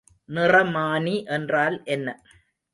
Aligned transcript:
நிறமானி 0.29 1.15
என்றால் 1.29 1.77
என்ன? 1.87 2.07